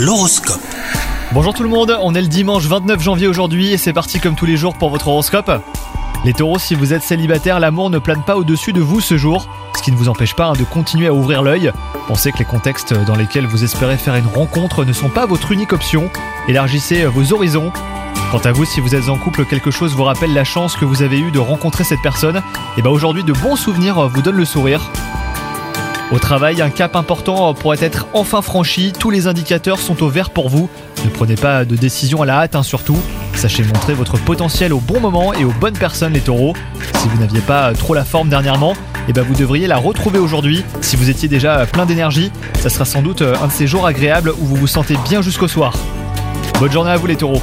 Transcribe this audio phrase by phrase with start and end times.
[0.00, 0.62] L'horoscope.
[1.32, 4.34] Bonjour tout le monde, on est le dimanche 29 janvier aujourd'hui et c'est parti comme
[4.34, 5.52] tous les jours pour votre horoscope.
[6.24, 9.46] Les taureaux, si vous êtes célibataire, l'amour ne plane pas au-dessus de vous ce jour,
[9.76, 11.70] ce qui ne vous empêche pas hein, de continuer à ouvrir l'œil.
[12.08, 15.52] Pensez que les contextes dans lesquels vous espérez faire une rencontre ne sont pas votre
[15.52, 16.08] unique option.
[16.48, 17.70] Élargissez vos horizons.
[18.30, 20.86] Quant à vous, si vous êtes en couple, quelque chose vous rappelle la chance que
[20.86, 22.40] vous avez eue de rencontrer cette personne,
[22.78, 24.80] et bien aujourd'hui de bons souvenirs vous donnent le sourire.
[26.12, 30.30] Au travail, un cap important pourrait être enfin franchi, tous les indicateurs sont au vert
[30.30, 30.68] pour vous.
[31.04, 32.98] Ne prenez pas de décision à la hâte hein, surtout.
[33.36, 36.54] Sachez montrer votre potentiel au bon moment et aux bonnes personnes les taureaux.
[36.96, 38.74] Si vous n'aviez pas trop la forme dernièrement,
[39.08, 40.64] eh ben vous devriez la retrouver aujourd'hui.
[40.80, 44.32] Si vous étiez déjà plein d'énergie, ça sera sans doute un de ces jours agréables
[44.40, 45.74] où vous vous sentez bien jusqu'au soir.
[46.58, 47.42] Bonne journée à vous les taureaux